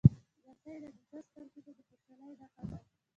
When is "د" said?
0.81-0.85, 1.75-1.79